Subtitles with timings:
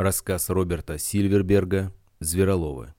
[0.00, 2.94] Рассказ Роберта Сильверберга «Звероловы».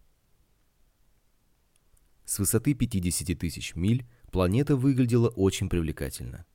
[2.26, 6.46] С высоты 50 тысяч миль планета выглядела очень привлекательно.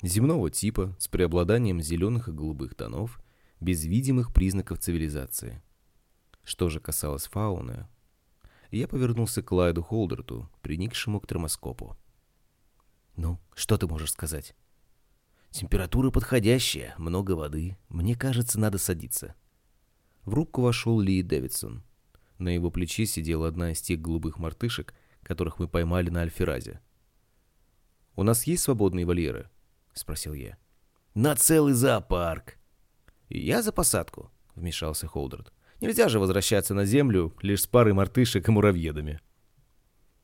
[0.00, 3.20] Земного типа, с преобладанием зеленых и голубых тонов,
[3.58, 5.60] без видимых признаков цивилизации.
[6.44, 7.88] Что же касалось фауны,
[8.70, 11.96] я повернулся к Лайду Холдерту, приникшему к термоскопу.
[13.16, 14.54] «Ну, что ты можешь сказать?»
[15.50, 17.76] «Температура подходящая, много воды.
[17.88, 19.34] Мне кажется, надо садиться».
[20.24, 21.82] В рубку вошел Ли Дэвидсон.
[22.38, 26.80] На его плече сидела одна из тех голубых мартышек, которых мы поймали на Альферазе.
[28.16, 29.50] «У нас есть свободные вольеры?»—
[29.92, 30.56] спросил я.
[31.14, 32.58] «На целый зоопарк!»
[33.28, 35.52] «Я за посадку»,— вмешался Холдерт.
[35.80, 39.20] «Нельзя же возвращаться на Землю лишь с парой мартышек и муравьедами».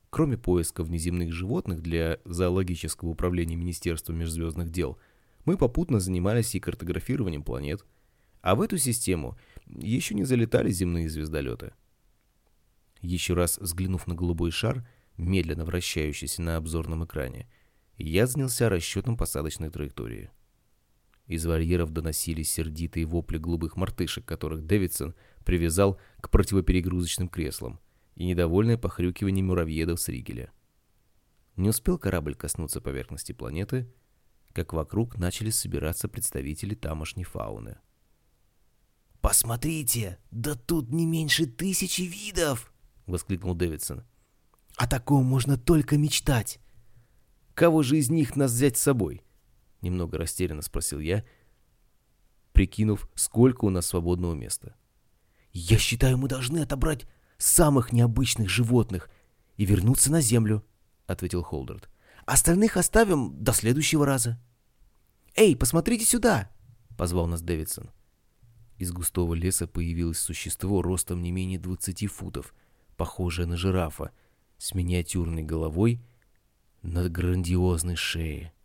[0.09, 4.97] Кроме поиска внеземных животных для зоологического управления Министерства межзвездных дел,
[5.45, 7.85] мы попутно занимались и картографированием планет,
[8.41, 9.37] а в эту систему
[9.79, 11.73] еще не залетали земные звездолеты.
[13.01, 17.49] Еще раз взглянув на голубой шар, медленно вращающийся на обзорном экране,
[17.97, 20.31] я занялся расчетом посадочной траектории.
[21.27, 27.79] Из вольеров доносились сердитые вопли голубых мартышек, которых Дэвидсон привязал к противоперегрузочным креслам,
[28.15, 30.51] и недовольное похрюкивание муравьедов с ригеля.
[31.55, 33.91] Не успел корабль коснуться поверхности планеты,
[34.53, 37.77] как вокруг начали собираться представители тамошней фауны.
[39.21, 42.73] «Посмотрите, да тут не меньше тысячи видов!»—
[43.05, 44.03] воскликнул Дэвидсон.
[44.77, 46.59] «О таком можно только мечтать!»
[47.53, 49.21] «Кого же из них нас взять с собой?»—
[49.81, 51.23] немного растерянно спросил я,
[52.51, 54.75] прикинув, сколько у нас свободного места.
[55.53, 57.05] «Я считаю, мы должны отобрать
[57.37, 59.09] самых необычных животных
[59.55, 60.65] и вернуться на Землю»,—
[61.05, 61.89] ответил Холдерт.
[62.25, 64.41] «Остальных оставим до следующего раза».
[65.35, 66.49] «Эй, посмотрите сюда!»—
[66.97, 67.91] позвал нас Дэвидсон.
[68.81, 72.51] Из густого леса появилось существо ростом не менее 20 футов,
[72.97, 74.09] похожее на жирафа,
[74.57, 76.01] с миниатюрной головой
[76.81, 78.55] на грандиозной шее.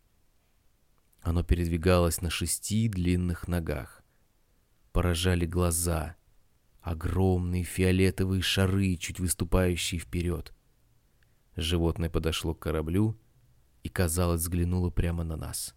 [1.20, 4.02] Оно передвигалось на шести длинных ногах.
[4.92, 6.16] Поражали глаза,
[6.80, 10.54] огромные фиолетовые шары, чуть выступающие вперед.
[11.56, 13.20] Животное подошло к кораблю
[13.82, 15.74] и, казалось, взглянуло прямо на нас.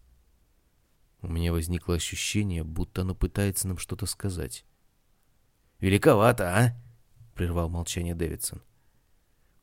[1.22, 4.66] У меня возникло ощущение, будто оно пытается нам что-то сказать.
[5.80, 6.82] «Великовато, а?»—
[7.36, 8.62] прервал молчание Дэвидсон.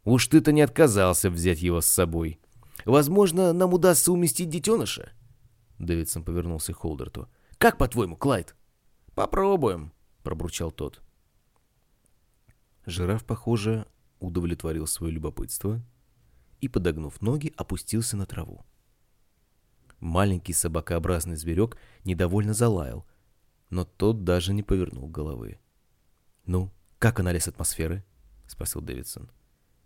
[0.05, 2.41] «Уж ты-то не отказался взять его с собой.
[2.85, 5.13] Возможно, нам удастся уместить детеныша?»
[5.79, 7.29] Дэвидсон повернулся к Холдерту.
[7.59, 8.55] «Как, по-твоему, Клайд?»
[9.15, 11.03] «Попробуем»,— пробурчал тот.
[12.85, 13.87] Жираф, похоже,
[14.21, 15.83] удовлетворил свое любопытство
[16.61, 18.65] и, подогнув ноги, опустился на траву.
[20.01, 23.07] Маленький собакообразный зверек недовольно залаял,
[23.71, 25.59] но тот даже не повернул головы.
[26.45, 28.05] «Ну, как анализ атмосферы?»—
[28.47, 29.31] спросил Дэвидсон.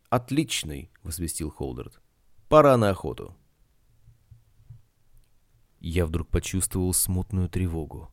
[0.08, 2.00] «Отличный!»— возвестил Холдерт.
[2.48, 3.36] «Пора на охоту».
[5.78, 8.12] Я вдруг почувствовал смутную тревогу.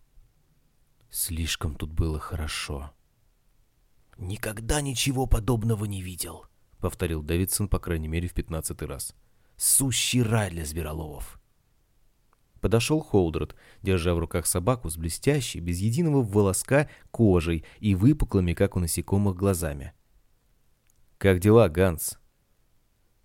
[1.10, 2.94] Слишком тут было хорошо.
[4.18, 6.46] «Никогда ничего подобного не видел»,—
[6.80, 9.16] повторил Дэвидсон, по крайней мере, в пятнадцатый раз.
[9.58, 11.42] «Сущий рай для звероловов».
[12.68, 18.76] Подошел Холдред, держа в руках собаку с блестящей, без единого волоска, кожей и выпуклыми, как
[18.76, 19.94] у насекомых, глазами.
[21.18, 22.20] «Как дела, Ганс?»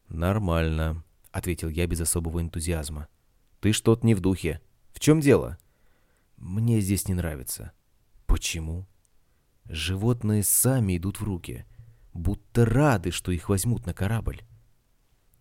[0.06, 3.08] «Нормально»,— ответил я без особого энтузиазма.
[3.58, 4.60] «Ты что-то не в духе.
[4.92, 5.58] В чем дело?»
[6.36, 7.72] «Мне здесь не нравится».
[8.26, 8.86] «Почему?»
[9.64, 11.66] «Животные сами идут в руки,
[12.14, 14.42] будто рады, что их возьмут на корабль.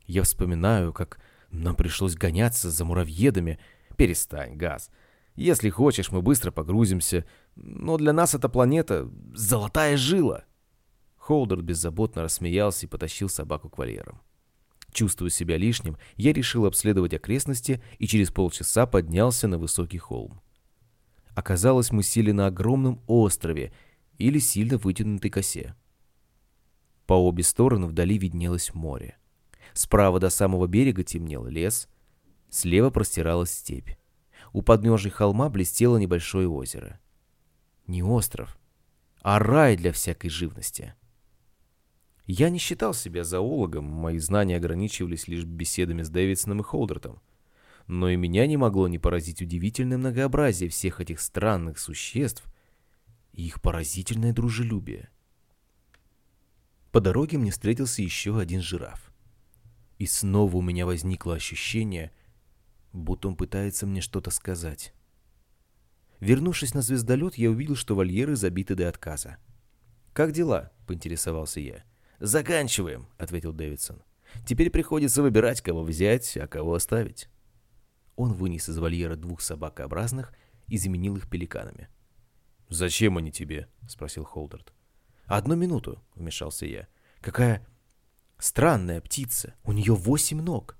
[0.07, 1.19] Я вспоминаю, как
[1.51, 3.59] нам пришлось гоняться за муравьедами,
[3.97, 4.90] Перестань, Газ.
[5.35, 7.25] Если хочешь, мы быстро погрузимся.
[7.56, 10.46] Но для нас эта планета— золотая жила.
[11.18, 14.22] Холдер беззаботно рассмеялся и потащил собаку к вольерам.
[14.91, 20.41] Чувствуя себя лишним, я решил обследовать окрестности и через полчаса поднялся на высокий холм.
[21.33, 23.71] Оказалось, мы сели на огромном острове
[24.18, 25.75] или сильно вытянутой косе.
[27.06, 29.18] По обе стороны вдали виднелось море.
[29.74, 31.88] Справа до самого берега темнел лес—
[32.51, 33.92] Слева простиралась степь.
[34.51, 37.00] У подножия холма блестело небольшое озеро.
[37.88, 38.59] Не остров,
[39.21, 40.94] а рай для всякой живности.
[42.25, 47.21] Я не считал себя зоологом, мои знания ограничивались лишь беседами с Дэвидсоном и Холдертом.
[47.88, 52.44] Но и меня не могло не поразить удивительное многообразие всех этих странных существ
[53.31, 55.09] и их поразительное дружелюбие.
[56.92, 59.13] По дороге мне встретился еще один жираф.
[60.00, 62.12] И снова у меня возникло ощущение,
[62.93, 64.93] будто он пытается мне что-то сказать.
[66.19, 69.38] Вернувшись на звездолет, я увидел, что вольеры забиты до отказа.
[70.13, 71.83] «Как дела?»— поинтересовался я.
[72.19, 74.03] «Заканчиваем»,— ответил Дэвидсон.
[74.45, 77.29] «Теперь приходится выбирать, кого взять, а кого оставить».
[78.15, 80.33] Он вынес из вольера двух собакообразных
[80.67, 81.89] и заменил их пеликанами.
[82.69, 84.73] «Зачем они тебе?»— спросил Холдерт.
[85.25, 86.88] «Одну минуту»,— вмешался я.
[87.19, 87.65] «Какая
[88.38, 89.55] странная птица!
[89.63, 90.77] У нее восемь ног!»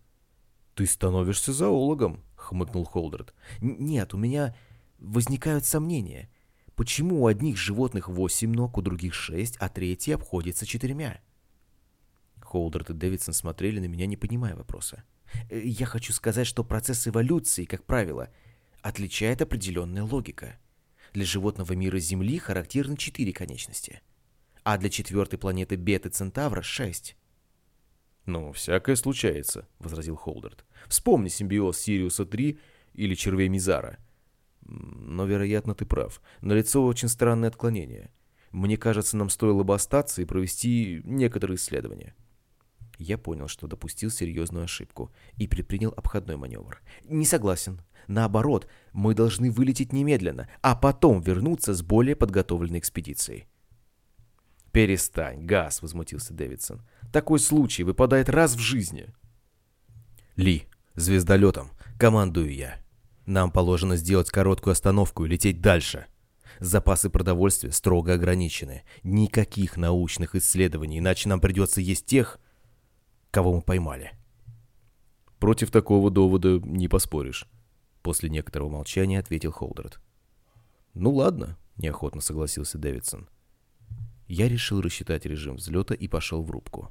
[0.82, 3.36] «Ты становишься зоологом»,— хмыкнул Холдерт.
[3.60, 4.56] «Нет, у меня
[4.98, 6.28] возникают сомнения.
[6.74, 11.22] Почему у одних животных восемь ног, у других шесть, а третий обходится четырьмя?»
[12.40, 15.04] Холдерт и Дэвидсон смотрели на меня, не понимая вопроса.
[15.52, 18.30] «Э, «Я хочу сказать, что процесс эволюции, как правило,
[18.82, 20.58] отличает определенная логика.
[21.14, 24.02] Для животного мира Земли характерны четыре конечности,
[24.64, 27.16] а для четвертой планеты Беты Центавра— шесть.
[28.32, 30.64] «Ну, всякое случается»,— возразил Холдерт.
[30.88, 32.58] «Вспомни симбиоз Сириуса-3
[32.94, 33.98] или червей Мизара».
[34.62, 36.22] «Но, вероятно, ты прав.
[36.40, 38.10] Налицо очень странное отклонение.
[38.52, 42.16] Мне кажется, нам стоило бы остаться и провести некоторые исследования».
[42.98, 46.82] Я понял, что допустил серьезную ошибку и предпринял обходной маневр.
[47.04, 47.82] «Не согласен.
[48.08, 53.51] Наоборот, мы должны вылететь немедленно, а потом вернуться с более подготовленной экспедицией».
[54.72, 56.82] «Перестань, Газ!»— возмутился Дэвидсон.
[57.12, 59.14] «Такой случай выпадает раз в жизни».
[60.38, 62.78] «Ли, звездолетом, командую я.
[63.26, 66.06] Нам положено сделать короткую остановку и лететь дальше.
[66.60, 68.84] Запасы продовольствия строго ограничены.
[69.04, 72.40] Никаких научных исследований, иначе нам придется есть тех,
[73.30, 74.12] кого мы поймали».
[75.38, 77.46] «Против такого довода не поспоришь»,—
[78.04, 80.00] после некоторого молчания ответил Холдерт.
[80.94, 83.28] «Ну ладно»,— неохотно согласился Дэвидсон.
[84.34, 86.90] Я решил рассчитать режим взлета и пошел в рубку.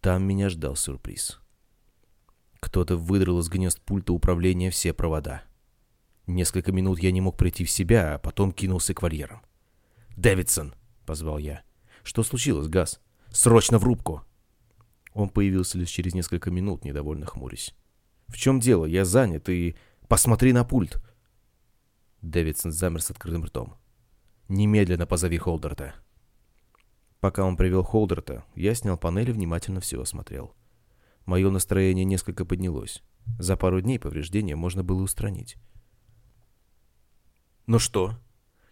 [0.00, 1.38] Там меня ждал сюрприз.
[2.58, 5.42] Кто-то выдрал из гнезд пульта управления все провода.
[6.26, 9.42] Несколько минут я не мог прийти в себя, а потом кинулся к вольерам.
[10.16, 10.74] «Дэвидсон!»—
[11.04, 11.62] позвал я.
[12.02, 12.98] «Что случилось, Газ?
[13.28, 14.22] Срочно в рубку!»
[15.12, 17.74] Он появился лишь через несколько минут, недовольно хмурясь.
[18.28, 18.86] «В чем дело?
[18.86, 19.76] Я занят, и...
[20.08, 20.96] Посмотри на пульт!»
[22.22, 23.74] Дэвидсон замер с открытым ртом.
[24.48, 25.94] «Немедленно позови Холдерта!»
[27.24, 30.54] Пока он привел Холдерта, я снял панель и внимательно все осмотрел.
[31.24, 33.02] Мое настроение несколько поднялось.
[33.38, 35.56] За пару дней повреждения можно было устранить.
[37.66, 38.12] «Ну что?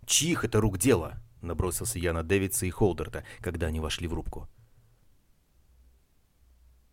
[0.04, 4.46] Чьих это рук дело?»— набросился я на Дэвидса и Холдерта, когда они вошли в рубку.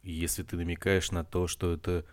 [0.01, 2.05] «Если ты намекаешь на то, что это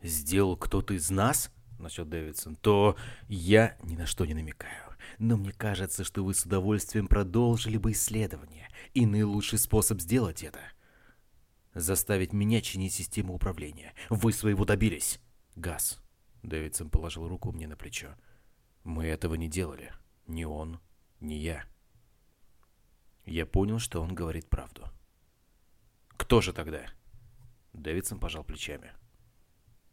[0.00, 2.96] сделал кто-то из нас,— начал Дэвидсон,— то
[3.28, 4.87] я ни на что не намекаю
[5.18, 8.68] но мне кажется, что вы с удовольствием продолжили бы исследование.
[8.94, 10.60] И наилучший способ сделать это—
[11.80, 13.94] заставить меня чинить систему управления.
[14.10, 15.20] Вы своего добились.
[15.56, 16.00] Газ.
[16.42, 18.14] Дэвидсон положил руку мне на плечо.
[18.84, 19.92] Мы этого не делали.
[20.26, 20.80] Ни он,
[21.20, 21.64] ни я.
[23.24, 24.84] Я понял, что он говорит правду.
[26.10, 26.86] Кто же тогда?
[27.72, 28.92] Дэвидсон пожал плечами.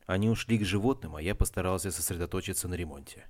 [0.06, 3.28] Они ушли к животным, а я постарался сосредоточиться на ремонте.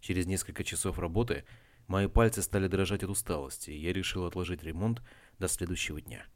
[0.00, 1.44] Через несколько часов работы
[1.86, 5.02] мои пальцы стали дрожать от усталости, и я решил отложить ремонт
[5.38, 6.26] до следующего дня.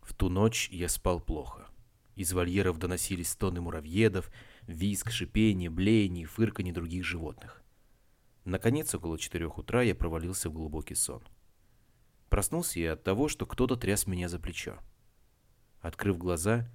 [0.00, 1.68] В ту ночь я спал плохо.
[2.14, 4.30] Из вольеров доносились стоны муравьедов,
[4.66, 7.62] визг, шипение, блеяние фырканье других животных.
[8.44, 11.22] Наконец, около четырех утра я провалился в глубокий сон.
[12.28, 14.78] Проснулся я от того, что кто-то тряс меня за плечо.
[15.80, 16.68] Открыв глаза,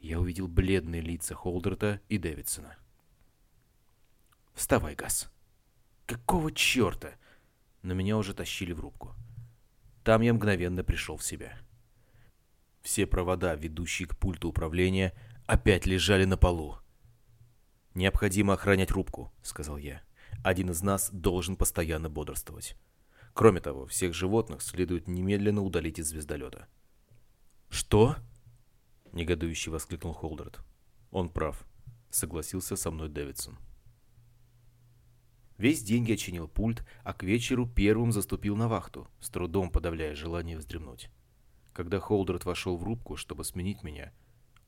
[0.00, 2.76] я увидел бледные лица Холдерта и Дэвидсона.
[4.58, 5.30] «Вставай, Газ!»
[6.04, 7.14] «Какого черта?»
[7.82, 9.14] Но меня уже тащили в рубку.
[10.02, 11.56] Там я мгновенно пришел в себя.
[12.82, 15.14] Все провода, ведущие к пульту управления,
[15.46, 16.76] опять лежали на полу.
[17.94, 20.02] «Необходимо охранять рубку»,— сказал я.
[20.42, 22.76] «Один из нас должен постоянно бодрствовать.
[23.34, 26.66] Кроме того, всех животных следует немедленно удалить из звездолета».
[27.70, 28.16] «Что?»—
[29.12, 30.58] негодующе воскликнул Холдерт.
[31.12, 31.64] «Он прав»,—
[32.10, 33.56] согласился со мной Дэвидсон.
[35.58, 40.14] Весь день я чинил пульт, а к вечеру первым заступил на вахту, с трудом подавляя
[40.14, 41.10] желание вздремнуть.
[41.72, 44.12] Когда Холдерт вошел в рубку, чтобы сменить меня,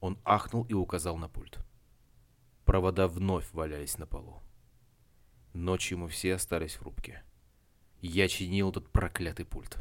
[0.00, 1.60] он ахнул и указал на пульт.
[2.64, 4.42] Провода вновь валялись на полу.
[5.52, 7.22] Ночью мы все остались в рубке.
[8.00, 9.78] Я чинил этот проклятый пульт.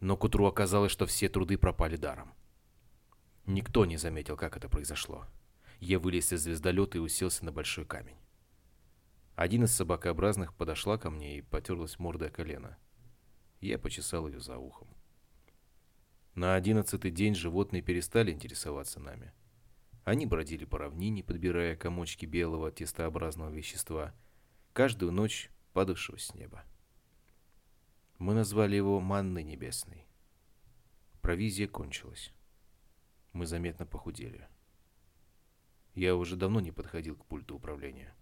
[0.00, 2.32] Но к утру оказалось, что все труды пропали даром.
[3.44, 5.26] Никто не заметил, как это произошло.
[5.78, 8.16] Я вылез из звездолета и уселся на большой камень.
[9.40, 12.76] Один из собакообразных подошла ко мне и потерлась мордой о колено.
[13.62, 14.86] Я почесал ее за ухом.
[16.34, 19.32] На одиннадцатый день животные перестали интересоваться нами.
[20.04, 24.14] Они бродили по равнине, подбирая комочки белого тестообразного вещества,
[24.74, 26.62] каждую ночь падавшего с неба.
[28.18, 30.06] Мы назвали его «Манной небесной».
[31.22, 32.34] Провизия кончилась.
[33.32, 34.46] Мы заметно похудели.
[35.94, 38.14] Я уже давно не подходил к пульту управления.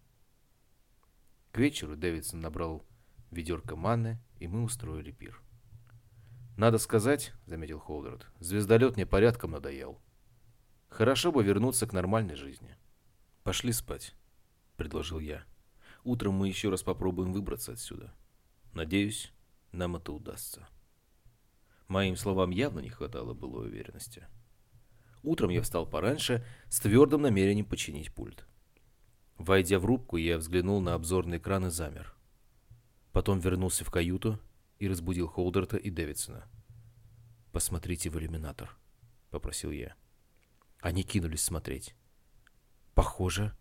[1.52, 2.84] К вечеру Дэвидсон набрал
[3.30, 5.42] ведерко манны, и мы устроили пир.
[6.56, 10.00] «Надо сказать»,— заметил Холдерд,— «звездолет мне порядком надоел.
[10.88, 12.76] Хорошо бы вернуться к нормальной жизни».
[13.44, 14.14] «Пошли спать»,—
[14.76, 15.44] предложил я.
[16.04, 18.12] «Утром мы еще раз попробуем выбраться отсюда.
[18.72, 19.32] Надеюсь,
[19.72, 20.68] нам это удастся».
[21.86, 24.26] Моим словам явно не хватало былой уверенности.
[25.22, 28.46] Утром я встал пораньше с твердым намерением починить пульт.
[29.38, 32.12] Войдя в рубку, я взглянул на обзорный экран и замер.
[33.12, 34.40] Потом вернулся в каюту
[34.80, 36.44] и разбудил Холдерта и Дэвидсона.
[37.52, 38.76] «Посмотрите в иллюминатор»,—
[39.30, 39.94] попросил я.
[40.80, 41.94] Они кинулись смотреть.
[42.94, 43.56] «Похоже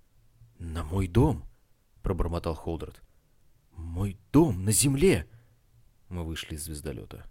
[0.58, 1.48] на мой дом»,—
[2.02, 3.02] пробормотал Холдерт.
[3.72, 5.30] «Мой дом на земле!»
[6.10, 7.30] Мы вышли из звездолета.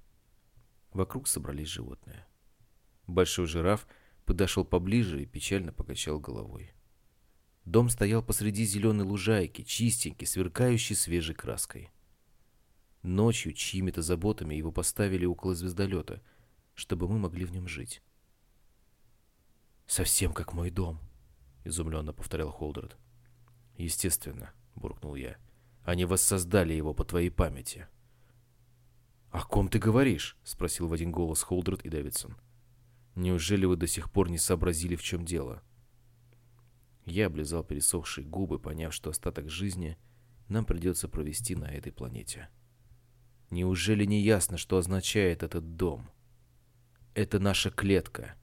[0.93, 2.25] Вокруг собрались животные.
[3.09, 3.87] Большой жираф
[4.25, 6.76] подошел поближе и печально покачал головой.
[7.77, 11.91] Дом стоял посреди зеленой лужайки, чистенький, сверкающий свежей краской.
[13.03, 16.23] Ночью чьими-то заботами его поставили около звездолета,
[16.73, 18.01] чтобы мы могли в нем жить.
[19.87, 20.99] «Совсем как мой дом»,—
[21.67, 22.97] изумленно повторял Холдерд.
[23.77, 25.37] «Естественно»,— буркнул я.
[25.85, 27.89] «Они воссоздали его по твоей памяти».
[29.33, 32.39] «О ком ты говоришь?»— спросил в один голос Холдерд и Дэвидсон.
[33.17, 35.63] «Неужели вы до сих пор не сообразили, в чем дело?»
[37.07, 39.97] Я облизал пересохшие губы, поняв, что остаток жизни
[40.49, 42.49] нам придется провести на этой планете.
[43.51, 46.11] Неужели не ясно, что означает этот дом?
[47.15, 48.35] Это наша клетка.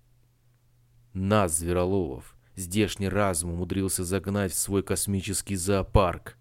[1.12, 6.38] Нас, звероловов, здешний разум умудрился загнать в свой космический зоопарк.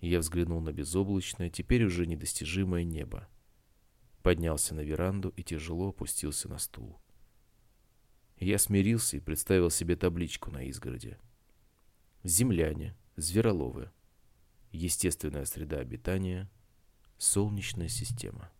[0.00, 3.28] Я взглянул на безоблачное, теперь уже недостижимое небо.
[4.22, 7.00] Поднялся на веранду и тяжело опустился на стул.
[8.40, 11.18] Я смирился и представил себе табличку на изгороде.
[12.24, 13.90] Земляне, звероловы.
[14.72, 16.50] Естественная среда обитания–
[17.20, 18.50] Солнечная система.